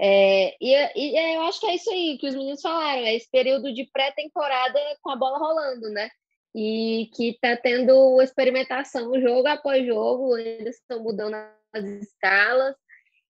[0.00, 3.14] É, e, e, é, eu acho que é isso aí que os meninos falaram, é
[3.14, 6.08] esse período de pré-temporada com a bola rolando, né?
[6.54, 11.34] E que está tendo experimentação jogo após jogo, eles estão mudando
[11.72, 12.74] as escalas,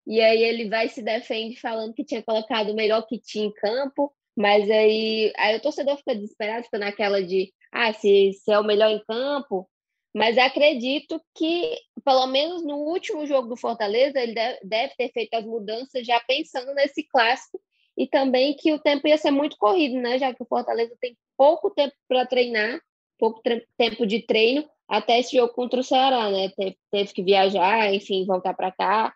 [0.06, 3.54] e aí ele vai se defende falando que tinha colocado o melhor que tinha em
[3.54, 8.60] campo, mas aí, aí o torcedor fica desesperado, fica naquela de, ah, se, se é
[8.60, 9.68] o melhor em campo.
[10.16, 15.46] Mas acredito que, pelo menos no último jogo do Fortaleza, ele deve, ter feito as
[15.46, 17.62] mudanças já pensando nesse clássico
[17.98, 20.18] e também que o tempo ia ser muito corrido, né?
[20.18, 22.80] Já que o Fortaleza tem pouco tempo para treinar,
[23.18, 23.42] pouco
[23.78, 26.50] tempo de treino até esse jogo contra o Ceará, né?
[26.50, 29.14] Teve, teve que viajar, enfim, voltar para cá.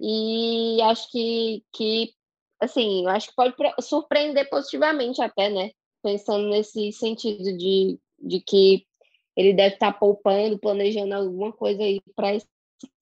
[0.00, 2.12] E acho que, que
[2.60, 5.70] assim, acho que pode surpreender positivamente até, né?
[6.02, 8.84] Pensando nesse sentido de, de que
[9.36, 12.46] ele deve estar tá poupando, planejando alguma coisa aí para esse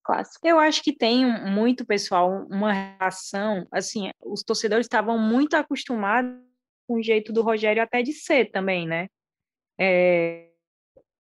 [0.03, 0.47] clássico.
[0.47, 6.33] Eu acho que tem muito, pessoal, uma relação, assim, os torcedores estavam muito acostumados
[6.87, 9.09] com o jeito do Rogério até de ser também, né?
[9.81, 10.51] É,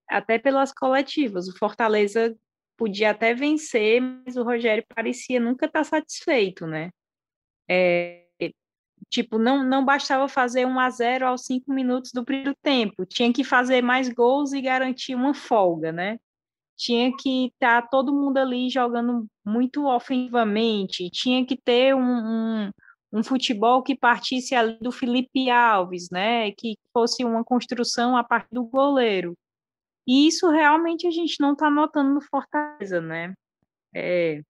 [0.08, 1.48] até pelas coletivas.
[1.48, 2.36] O Fortaleza
[2.76, 6.90] podia até vencer, mas o Rogério parecia nunca estar satisfeito, né?
[7.68, 8.20] É,
[9.08, 13.32] Tipo, não, não bastava fazer 1 a 0 aos cinco minutos do primeiro tempo, tinha
[13.32, 16.18] que fazer mais gols e garantir uma folga, né?
[16.76, 22.00] Tinha que estar tá todo mundo ali jogando muito ofensivamente, tinha que ter um,
[22.66, 22.70] um,
[23.12, 26.52] um futebol que partisse ali do Felipe Alves, né?
[26.52, 29.34] Que fosse uma construção a partir do goleiro.
[30.06, 33.34] E isso realmente a gente não está notando no Fortaleza, né?
[33.94, 34.40] É,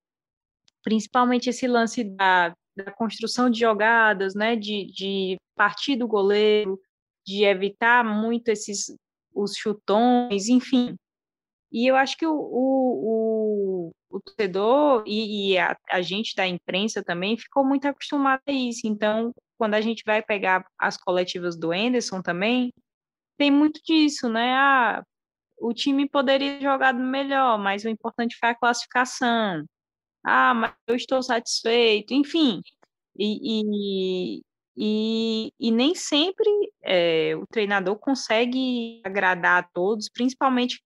[0.83, 6.81] principalmente esse lance da, da construção de jogadas, né, de, de partir do goleiro,
[7.27, 8.95] de evitar muito esses
[9.35, 10.97] os chutões, enfim.
[11.73, 16.47] E eu acho que o, o, o, o torcedor e, e a, a, gente da
[16.47, 18.87] imprensa também ficou muito acostumado a isso.
[18.87, 22.73] Então, quando a gente vai pegar as coletivas do Anderson também,
[23.39, 24.53] tem muito disso, né?
[24.55, 25.03] Ah,
[25.59, 29.65] o time poderia ter jogado melhor, mas o importante foi a classificação.
[30.25, 32.61] Ah, mas eu estou satisfeito, enfim.
[33.17, 34.43] E, e,
[34.77, 36.49] e, e nem sempre
[36.83, 40.83] é, o treinador consegue agradar a todos, principalmente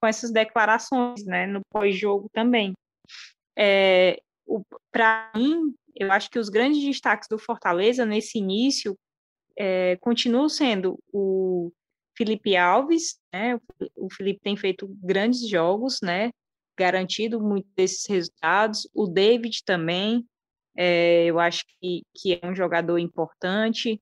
[0.00, 2.72] com essas declarações, né, no pós-jogo também.
[3.56, 4.20] É,
[4.92, 8.96] Para mim, eu acho que os grandes destaques do Fortaleza nesse início
[9.58, 11.72] é, continuam sendo o
[12.16, 13.58] Felipe Alves, né,
[13.96, 16.30] o Felipe tem feito grandes jogos, né,
[16.78, 20.24] garantido muitos desses resultados, o David também,
[20.76, 24.00] é, eu acho que, que é um jogador importante,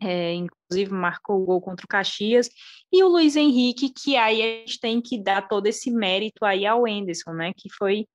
[0.00, 2.48] é, inclusive marcou o gol contra o Caxias,
[2.92, 6.66] e o Luiz Henrique, que aí a gente tem que dar todo esse mérito aí
[6.66, 8.06] ao Enderson, né, que foi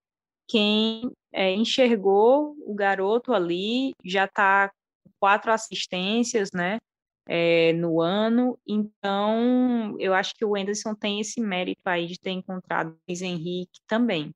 [0.48, 4.70] quem é, enxergou o garoto ali, já está
[5.04, 6.80] com quatro assistências, né,
[7.28, 12.32] é, no ano, então eu acho que o Enderson tem esse mérito aí de ter
[12.32, 14.32] encontrado o Luiz Henrique também.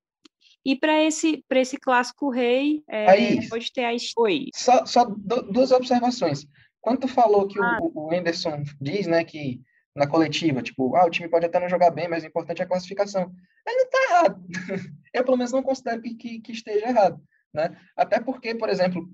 [0.66, 4.50] E para esse, esse clássico rei, é, Aí, pode ter a Oi.
[4.56, 6.44] Só, só duas observações.
[6.86, 7.80] Quando tu falou que ah.
[7.82, 9.60] o, o Anderson diz, né, que
[9.96, 12.64] na coletiva, tipo, ah, o time pode até não jogar bem, mas o importante é
[12.64, 13.34] a classificação.
[13.66, 14.46] Ele não está errado.
[15.12, 17.20] Eu, pelo menos, não considero que, que, que, esteja errado.
[17.52, 17.76] Né?
[17.96, 19.10] Até porque, por exemplo,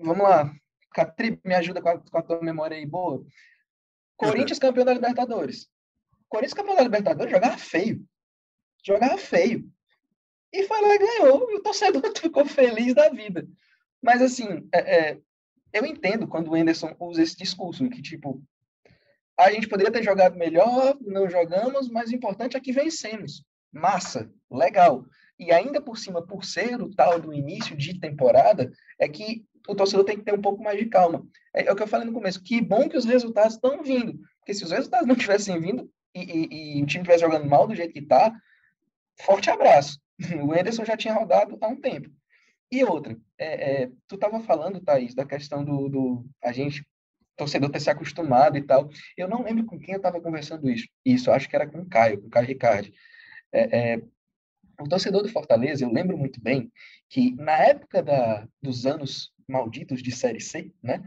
[0.00, 0.52] vamos lá,
[0.92, 3.24] Catri, me ajuda com a, com a tua memória aí boa.
[4.16, 5.68] Corinthians campeão da Libertadores.
[6.28, 8.04] Corinthians campeão da Libertadores jogava feio.
[8.84, 9.70] Jogava feio.
[10.52, 11.48] E foi lá e ganhou.
[11.48, 13.46] E o torcedor ficou feliz da vida.
[14.02, 15.20] Mas, assim, é, é,
[15.72, 18.42] eu entendo quando o Anderson usa esse discurso, que, tipo,
[19.38, 23.44] a gente poderia ter jogado melhor, não jogamos, mas o importante é que vencemos.
[23.72, 25.04] Massa, legal.
[25.38, 29.74] E ainda por cima, por ser o tal do início de temporada, é que o
[29.74, 31.24] torcedor tem que ter um pouco mais de calma.
[31.54, 32.42] É, é o que eu falei no começo.
[32.42, 34.18] Que bom que os resultados estão vindo.
[34.40, 37.68] Porque se os resultados não tivessem vindo e, e, e o time estivesse jogando mal
[37.68, 38.34] do jeito que está,
[39.20, 40.00] forte abraço.
[40.42, 42.10] O Ederson já tinha rodado há um tempo.
[42.70, 46.86] E outra, é, é, tu estava falando, Thaís, da questão do, do, a gente,
[47.36, 48.90] torcedor ter se acostumado e tal.
[49.16, 50.86] Eu não lembro com quem eu estava conversando isso.
[51.04, 52.92] Isso, acho que era com o Caio, com o Caio Ricardi.
[53.52, 54.02] É, é,
[54.80, 56.70] o torcedor do Fortaleza, eu lembro muito bem
[57.08, 61.02] que na época da, dos anos malditos de Série C, né?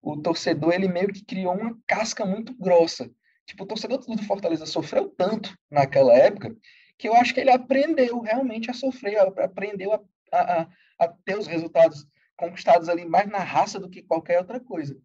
[0.00, 3.10] O torcedor, ele meio que criou uma casca muito grossa.
[3.44, 6.56] Tipo, o torcedor do Fortaleza sofreu tanto naquela época
[6.96, 10.00] que eu acho que ele aprendeu realmente a sofrer, aprendeu a,
[10.32, 10.68] a, a
[11.08, 14.96] ter os resultados conquistados ali mais na raça do que qualquer outra coisa.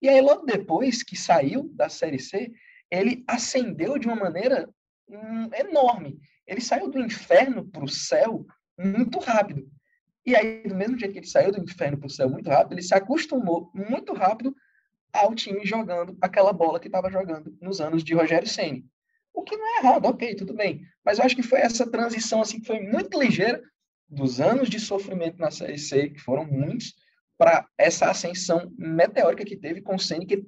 [0.00, 2.52] E aí, logo depois que saiu da Série C,
[2.90, 4.68] ele ascendeu de uma maneira
[5.08, 6.18] hum, enorme.
[6.46, 8.44] Ele saiu do inferno para o céu
[8.78, 9.66] muito rápido.
[10.26, 12.74] E aí, do mesmo jeito que ele saiu do inferno para o céu muito rápido,
[12.74, 14.54] ele se acostumou muito rápido
[15.12, 18.84] ao time jogando aquela bola que estava jogando nos anos de Rogério Ceni.
[19.32, 20.82] O que não é errado, ok, tudo bem.
[21.04, 23.62] Mas eu acho que foi essa transição assim que foi muito ligeira
[24.12, 26.94] dos anos de sofrimento na Série C, que foram muitos,
[27.38, 30.44] para essa ascensão meteórica que teve com o Ceni, que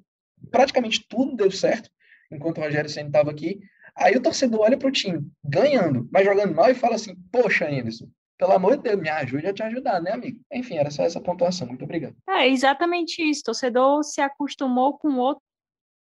[0.51, 1.91] praticamente tudo deu certo
[2.31, 3.59] enquanto o Rogério Ceni estava aqui.
[3.97, 7.67] Aí o torcedor olha para o time ganhando, mas jogando mal e fala assim: Poxa,
[7.67, 10.41] Anderson, pelo amor de Deus, me ajude a te ajudar, né, amigo?
[10.53, 11.67] Enfim, era só essa pontuação.
[11.67, 12.15] Muito obrigado.
[12.29, 13.41] É exatamente isso.
[13.41, 15.43] O torcedor se acostumou com outro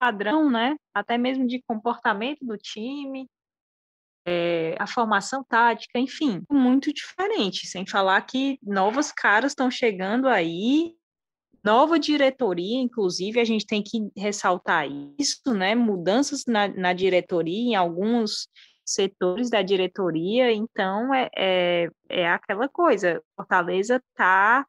[0.01, 0.75] padrão, né?
[0.92, 3.29] Até mesmo de comportamento do time,
[4.26, 7.66] é, a formação tática, enfim, muito diferente.
[7.66, 10.94] Sem falar que novas caras estão chegando aí,
[11.64, 14.87] nova diretoria, inclusive, a gente tem que ressaltar
[15.18, 15.74] isso, né?
[15.74, 18.48] Mudanças na, na diretoria, em alguns
[18.85, 24.66] setores da diretoria, então é, é, é aquela coisa, Fortaleza está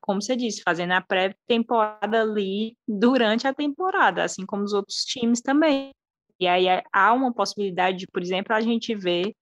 [0.00, 5.40] como você disse, fazendo a pré-temporada ali durante a temporada, assim como os outros times
[5.40, 5.90] também.
[6.38, 9.34] E aí é, há uma possibilidade de, por exemplo, a gente ver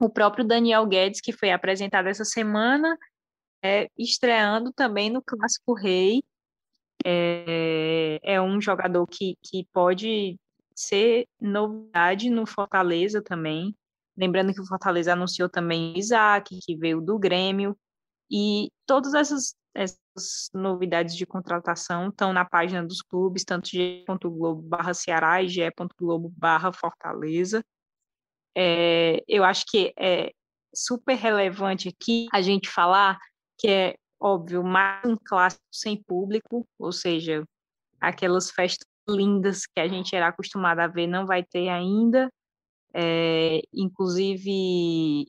[0.00, 2.98] o próprio Daniel Guedes, que foi apresentado essa semana,
[3.62, 6.22] é, estreando também no Clássico Rei.
[7.04, 10.36] É, é um jogador que, que pode
[10.74, 13.74] ser novidade no Fortaleza também.
[14.16, 17.76] Lembrando que o Fortaleza anunciou também Isaac, que veio do Grêmio.
[18.30, 20.01] E todas essas, essas
[20.54, 26.72] novidades de contratação estão na página dos clubes, tanto g.globo barra Ceará e g.globo barra
[26.72, 27.64] Fortaleza.
[28.56, 30.32] É, eu acho que é
[30.74, 33.18] super relevante aqui a gente falar
[33.58, 37.44] que é, óbvio, mais um clássico sem público, ou seja,
[38.00, 42.30] aquelas festas lindas que a gente era acostumado a ver, não vai ter ainda.
[42.94, 45.26] É, inclusive,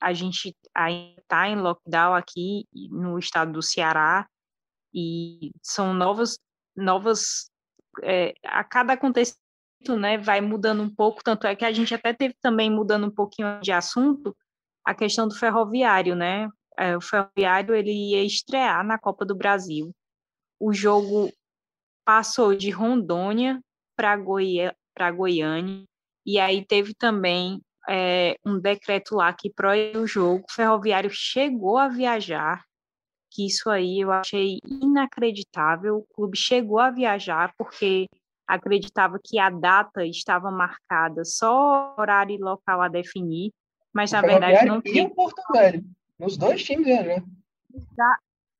[0.00, 4.28] a gente ainda está em lockdown aqui no estado do Ceará
[4.94, 6.38] e são novas,
[6.76, 7.50] novas
[8.02, 9.40] é, a cada acontecimento,
[9.98, 13.10] né, vai mudando um pouco, tanto é que a gente até teve também mudando um
[13.10, 14.36] pouquinho de assunto
[14.84, 16.48] a questão do ferroviário, né?
[16.78, 19.94] É, o ferroviário ele ia estrear na Copa do Brasil.
[20.60, 21.32] O jogo
[22.04, 23.60] passou de Rondônia
[23.96, 24.74] para Goiânia,
[25.14, 25.84] Goiânia,
[26.26, 30.44] e aí teve também é, um decreto lá que proibiu o jogo.
[30.48, 32.64] O ferroviário chegou a viajar,
[33.30, 35.98] que isso aí eu achei inacreditável.
[35.98, 38.08] O clube chegou a viajar porque
[38.46, 43.52] acreditava que a data estava marcada só horário e local a definir,
[43.92, 44.98] mas o na verdade não tem.
[44.98, 45.82] E o Porto Velho,
[46.18, 47.24] nos dois times viajaram.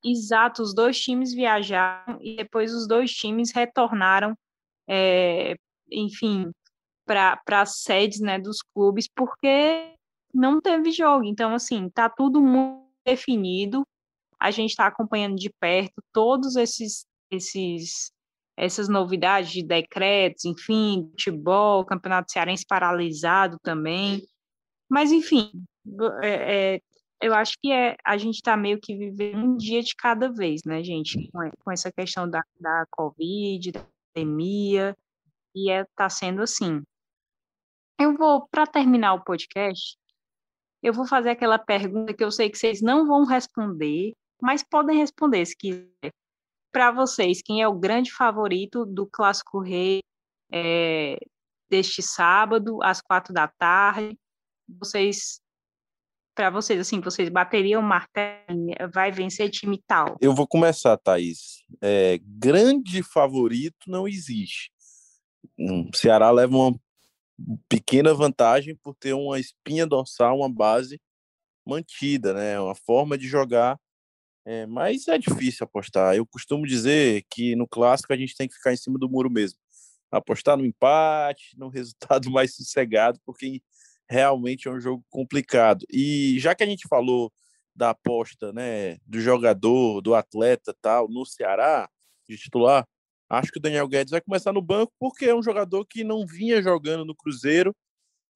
[0.04, 4.36] Exato, os dois times viajaram e depois os dois times retornaram,
[4.88, 5.54] é,
[5.90, 6.50] enfim,
[7.04, 9.94] para as sedes né, dos clubes, porque
[10.32, 11.24] não teve jogo.
[11.24, 13.86] Então, assim, tá tudo muito definido.
[14.38, 18.12] A gente está acompanhando de perto todos esses, esses
[18.56, 24.22] essas novidades de decretos, enfim, futebol, campeonato cearense paralisado também.
[24.88, 25.50] Mas, enfim,
[26.22, 26.80] é, é,
[27.20, 30.62] eu acho que é, a gente está meio que vivendo um dia de cada vez,
[30.66, 31.30] né, gente?
[31.30, 34.96] Com, com essa questão da, da Covid, da pandemia,
[35.54, 36.82] e está é, sendo assim.
[38.02, 39.96] Eu vou, para terminar o podcast,
[40.82, 44.12] eu vou fazer aquela pergunta que eu sei que vocês não vão responder,
[44.42, 46.10] mas podem responder se quiser.
[46.72, 50.00] Para vocês, quem é o grande favorito do Clássico Rei
[50.52, 51.16] é,
[51.70, 54.18] deste sábado, às quatro da tarde?
[54.80, 55.40] Vocês,
[56.34, 60.16] para vocês, assim, vocês bateriam o martelo, vai vencer time tal?
[60.20, 61.62] Eu vou começar, Thaís.
[61.80, 64.72] É, grande favorito não existe.
[65.56, 66.81] O Ceará leva uma
[67.68, 71.00] pequena vantagem por ter uma espinha dorsal, uma base
[71.66, 72.60] mantida, né?
[72.60, 73.78] Uma forma de jogar.
[74.44, 76.16] É, mas é difícil apostar.
[76.16, 79.30] Eu costumo dizer que no clássico a gente tem que ficar em cima do muro
[79.30, 79.58] mesmo.
[80.10, 83.62] Apostar no empate, no resultado mais sossegado, porque
[84.08, 85.86] realmente é um jogo complicado.
[85.90, 87.32] E já que a gente falou
[87.74, 91.88] da aposta, né, do jogador, do atleta tal, no Ceará,
[92.28, 92.86] de titular,
[93.32, 96.26] Acho que o Daniel Guedes vai começar no banco porque é um jogador que não
[96.26, 97.74] vinha jogando no Cruzeiro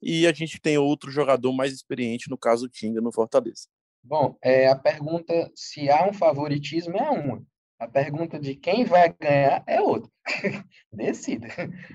[0.01, 3.69] e a gente tem outro jogador mais experiente, no caso o Tinga, no Fortaleza.
[4.03, 7.45] Bom, é, a pergunta se há um favoritismo é uma.
[7.79, 10.11] A pergunta de quem vai ganhar é outra.
[10.91, 11.49] Decida.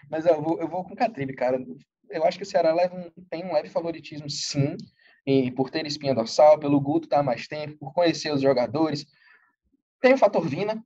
[0.07, 1.59] Mas eu vou, eu vou com o Catribe, cara.
[2.07, 4.77] Eu acho que o Ceará leva um, tem um leve favoritismo, sim,
[5.25, 9.07] e por ter espinha dorsal, pelo Guto estar mais tempo, por conhecer os jogadores.
[9.99, 10.85] Tem o fator Vina,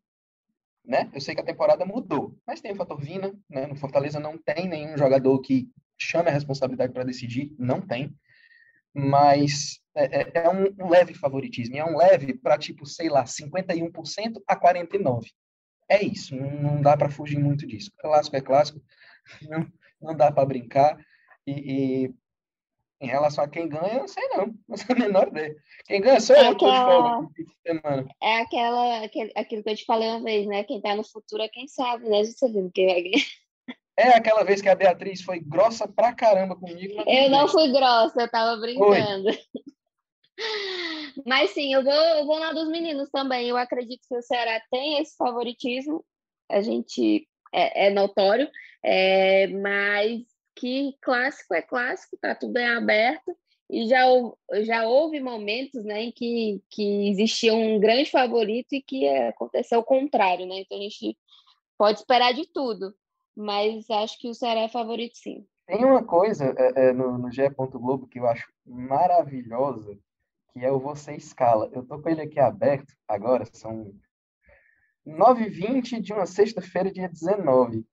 [0.88, 1.10] né?
[1.14, 3.68] Eu sei que a temporada mudou, mas tem o fator Vina, né?
[3.68, 8.16] No Fortaleza não tem nenhum jogador que chame a responsabilidade para decidir, não tem.
[8.94, 14.42] Mas é, é, é um leve favoritismo, é um leve para tipo, sei lá, 51%
[14.48, 15.30] a 49.
[15.90, 17.92] É isso, não, dá para fugir muito disso.
[18.00, 18.82] Clássico é clássico,
[19.50, 19.68] não,
[20.02, 20.98] não dá para brincar.
[21.46, 22.14] E, e
[23.02, 24.54] em relação a quem ganha, eu não sei não.
[24.68, 25.56] Não sei a menor ideia.
[25.86, 27.28] Quem ganha sou é eu, aquela...
[27.66, 28.08] semana.
[28.22, 30.64] É aquela, aquele, aquilo que eu te falei uma vez, né?
[30.64, 32.24] Quem tá no futuro é quem sabe, né?
[32.24, 33.26] Você viu quem vai ganhar.
[33.98, 37.02] É aquela vez que a Beatriz foi grossa pra caramba comigo.
[37.08, 39.30] Eu não fui grossa, eu tava brincando.
[41.26, 43.48] Mas sim, eu vou, eu vou lá dos meninos também.
[43.48, 46.04] Eu acredito que o Ceará tem esse favoritismo,
[46.52, 48.50] a gente é, é notório,
[48.84, 50.24] é, mas
[50.56, 53.36] que clássico é clássico, tá tudo em aberto,
[53.70, 54.04] e já,
[54.64, 59.84] já houve momentos né, em que, que existia um grande favorito e que aconteceu o
[59.84, 60.60] contrário, né?
[60.60, 61.18] Então a gente
[61.78, 62.94] pode esperar de tudo,
[63.36, 65.46] mas acho que o Ceará é favorito sim.
[65.66, 67.50] Tem uma coisa é, é, no, no GE.
[67.50, 69.98] Globo que eu acho maravilhosa,
[70.54, 71.70] que é o Você Escala.
[71.74, 73.92] Eu tô com ele aqui aberto agora, são
[75.08, 77.84] 9h20 de uma sexta-feira, dia 19.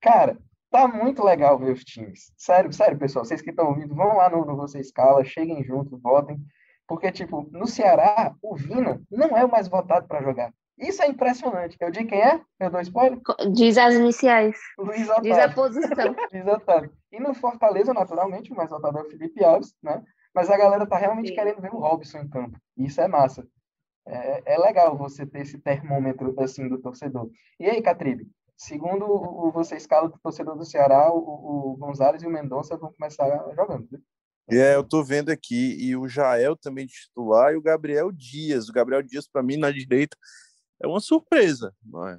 [0.00, 0.36] Cara,
[0.70, 2.32] Tá muito legal ver os times.
[2.36, 3.24] Sério, sério, pessoal.
[3.24, 6.38] Vocês que estão ouvindo, vão lá no, no Você Escala, cheguem junto, votem.
[6.86, 10.52] Porque, tipo, no Ceará, o Vina não é o mais votado para jogar.
[10.78, 11.76] Isso é impressionante.
[11.78, 12.40] Eu digo quem é?
[12.58, 13.20] Eu dou spoiler?
[13.52, 14.56] Diz as iniciais.
[14.78, 15.22] Luiz Otávio.
[15.22, 16.16] Diz a posição.
[16.32, 16.92] Luiz Otávio.
[17.12, 20.02] E no Fortaleza, naturalmente, o mais votado é o Felipe Alves, né?
[20.34, 21.34] Mas a galera tá realmente Sim.
[21.34, 22.58] querendo ver o Robson em campo.
[22.76, 23.46] E isso é massa.
[24.06, 27.28] É, é legal você ter esse termômetro, assim, do torcedor.
[27.58, 28.26] E aí, Catribe?
[28.60, 32.92] Segundo o, você escala do torcedor do Ceará, o, o Gonzalez e o Mendonça vão
[32.92, 33.88] começar jogando.
[33.90, 33.98] Né?
[34.50, 38.68] É, eu tô vendo aqui, e o Jael também titular, e o Gabriel Dias.
[38.68, 40.14] O Gabriel Dias, para mim, na direita,
[40.78, 41.74] é uma surpresa.
[42.06, 42.18] É?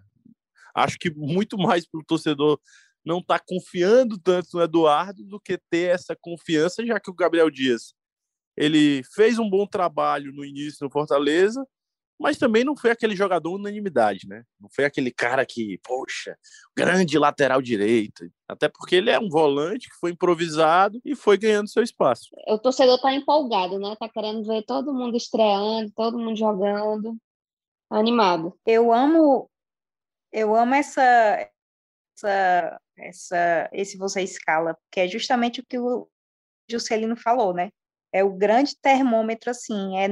[0.73, 2.59] Acho que muito mais para o torcedor
[3.05, 7.15] não estar tá confiando tanto no Eduardo do que ter essa confiança, já que o
[7.15, 7.93] Gabriel Dias
[8.57, 11.63] ele fez um bom trabalho no início no Fortaleza,
[12.21, 14.43] mas também não foi aquele jogador unanimidade, né?
[14.59, 16.37] Não foi aquele cara que, poxa,
[16.77, 18.31] grande lateral direito.
[18.47, 22.29] Até porque ele é um volante que foi improvisado e foi ganhando seu espaço.
[22.47, 23.95] O torcedor tá empolgado, né?
[23.99, 27.17] Tá querendo ver todo mundo estreando, todo mundo jogando,
[27.89, 28.55] animado.
[28.67, 29.49] Eu amo,
[30.31, 31.49] eu amo essa,
[32.15, 36.07] essa, essa, esse você escala, que é justamente o que o
[36.69, 37.71] Juscelino falou, né?
[38.13, 40.07] É o grande termômetro, assim, é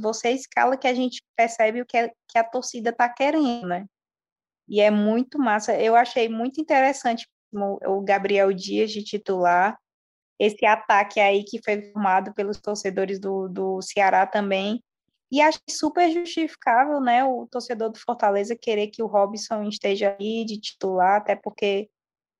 [0.00, 3.86] você escala que a gente percebe o que, é, que a torcida está querendo, né?
[4.68, 5.74] E é muito massa.
[5.80, 9.76] Eu achei muito interessante o Gabriel Dias de titular,
[10.38, 14.82] esse ataque aí que foi formado pelos torcedores do, do Ceará também.
[15.30, 20.44] E acho super justificável, né, o torcedor do Fortaleza querer que o Robson esteja aí
[20.44, 21.88] de titular, até porque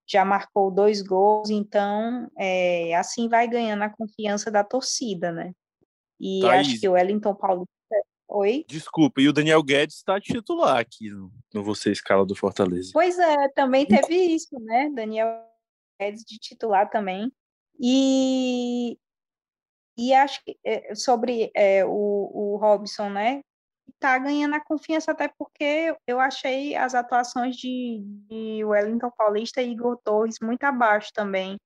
[0.09, 5.53] já marcou dois gols, então é, assim vai ganhando a confiança da torcida, né?
[6.21, 6.69] E Thaís.
[6.69, 7.71] acho que o Wellington Paulista.
[8.29, 8.65] Oi?
[8.69, 12.91] Desculpa, e o Daniel Guedes está titular aqui no, no Você Escala do Fortaleza.
[12.93, 14.89] Pois é, também teve isso, né?
[14.95, 15.43] Daniel
[16.01, 17.33] Guedes de titular também.
[17.81, 18.97] E,
[19.99, 23.43] e acho que é, sobre é, o, o Robson, né?
[23.99, 29.73] Tá ganhando a confiança, até porque eu achei as atuações de, de Wellington Paulista e
[29.73, 31.59] Igor Torres muito abaixo também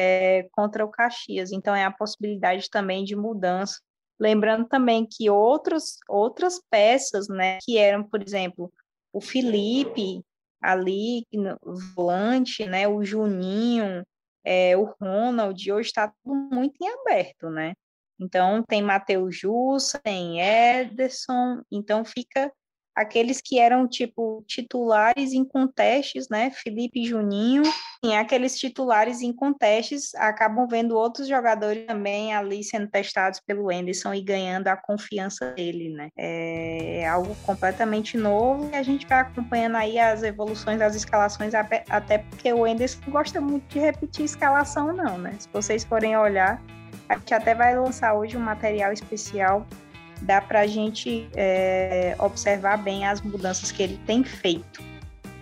[0.00, 1.52] é, contra o Caxias.
[1.52, 3.78] Então, é a possibilidade também de mudança.
[4.18, 8.72] Lembrando também que outros, outras peças, né, que eram, por exemplo,
[9.12, 10.22] o Felipe
[10.62, 11.24] ali,
[11.62, 14.04] o volante, né, o Juninho,
[14.44, 17.74] é, o Ronald, hoje está tudo muito em aberto, né?
[18.18, 22.52] Então, tem Matheus Jussa, tem Ederson, então fica
[22.94, 26.50] aqueles que eram tipo titulares em contestes, né?
[26.50, 27.62] Felipe e Juninho,
[28.04, 34.14] e aqueles titulares em contestes acabam vendo outros jogadores também ali sendo testados pelo Anderson
[34.14, 36.08] e ganhando a confiança dele, né?
[36.16, 42.18] É algo completamente novo e a gente vai acompanhando aí as evoluções das escalações, até
[42.18, 45.34] porque o Anderson gosta muito de repetir escalação, não, né?
[45.38, 46.62] Se vocês forem olhar,
[47.08, 49.66] a gente até vai lançar hoje um material especial
[50.22, 54.82] dá para a gente é, observar bem as mudanças que ele tem feito.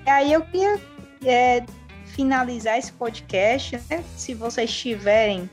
[0.07, 0.81] E aí eu queria
[1.25, 1.65] é,
[2.07, 4.05] finalizar esse podcast, né?
[4.17, 5.49] se vocês tiverem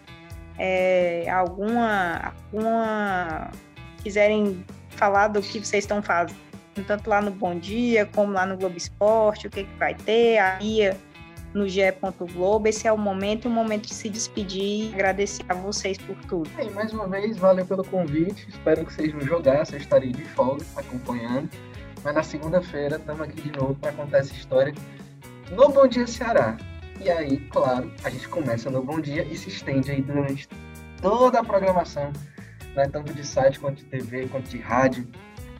[0.57, 3.51] é, alguma, alguma,
[4.03, 6.37] quiserem falar do que vocês estão fazendo,
[6.87, 10.37] tanto lá no Bom Dia como lá no Globo Esporte, o que, que vai ter,
[10.37, 10.97] a Ia
[11.55, 11.81] no GE.
[12.33, 12.67] Globo.
[12.67, 16.49] Esse é o momento, o momento de se despedir e agradecer a vocês por tudo.
[16.59, 18.47] E mais uma vez, valeu pelo convite.
[18.49, 21.49] Espero que vocês vão jogar, vocês estarem de folga acompanhando.
[22.03, 24.73] Mas na segunda-feira estamos aqui de novo para contar essa história
[25.49, 26.57] no Bom Dia Ceará.
[27.01, 30.47] E aí, claro, a gente começa no Bom Dia e se estende aí durante
[31.01, 32.11] toda a programação,
[32.75, 35.07] né, tanto de site quanto de TV, quanto de rádio,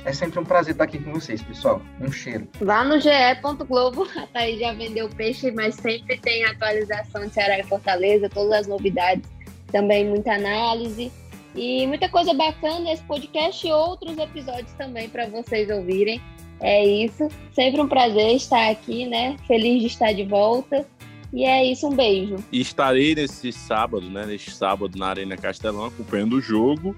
[0.05, 1.81] é sempre um prazer estar aqui com vocês, pessoal.
[1.99, 2.47] Um cheiro.
[2.61, 7.63] Lá no ge.globo, a Thaís já vendeu peixe, mas sempre tem atualização de Ceará e
[7.63, 9.27] Fortaleza, todas as novidades,
[9.71, 11.11] também muita análise
[11.55, 16.21] e muita coisa bacana esse podcast e outros episódios também para vocês ouvirem.
[16.61, 17.27] É isso.
[17.51, 19.35] Sempre um prazer estar aqui, né?
[19.47, 20.85] Feliz de estar de volta.
[21.33, 22.37] E é isso, um beijo.
[22.49, 24.25] E estarei nesse sábado, né?
[24.25, 26.95] Neste sábado na Arena Castelão, acompanhando o jogo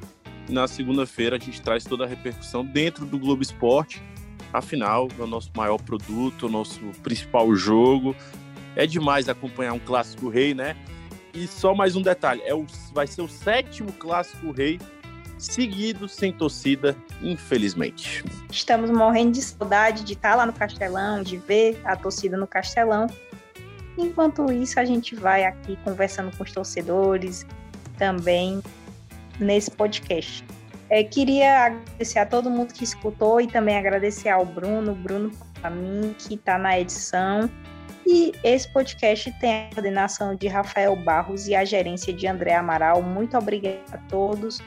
[0.50, 4.02] na segunda-feira a gente traz toda a repercussão dentro do Globo Esporte.
[4.54, 8.16] Afinal, é o nosso maior produto, o nosso principal jogo.
[8.76, 10.76] É demais acompanhar um clássico rei, né?
[11.34, 14.80] E só mais um detalhe: é o, vai ser o sétimo clássico rei
[15.38, 18.24] seguido sem torcida, infelizmente.
[18.52, 23.08] Estamos morrendo de saudade de estar lá no Castelão, de ver a torcida no Castelão.
[23.98, 27.46] Enquanto isso, a gente vai aqui conversando com os torcedores,
[27.98, 28.62] também
[29.40, 30.44] nesse podcast.
[30.90, 35.70] É, queria agradecer a todo mundo que escutou e também agradecer ao Bruno, Bruno para
[35.70, 37.50] mim, que está na edição.
[38.06, 43.02] E esse podcast tem a coordenação de Rafael Barros e a gerência de André Amaral.
[43.02, 44.60] Muito obrigada a todos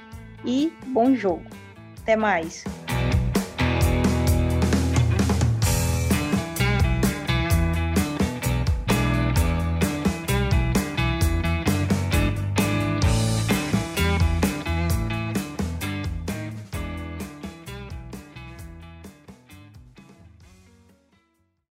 [0.45, 1.45] e bom jogo.
[2.03, 2.65] Até mais.